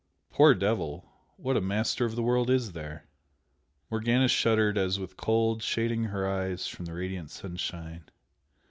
Poor 0.31 0.55
devil! 0.55 1.07
What 1.37 1.55
a 1.55 1.61
'master 1.61 2.05
of 2.05 2.15
the 2.15 2.23
world' 2.23 2.49
is 2.49 2.71
there!" 2.71 3.05
Morgana 3.91 4.29
shuddered 4.29 4.75
as 4.75 4.97
with 4.97 5.15
cold, 5.15 5.61
shading 5.61 6.05
her 6.05 6.27
eyes 6.27 6.65
from 6.67 6.85
the 6.85 6.93
radiant 6.95 7.29
sunshine. 7.29 8.09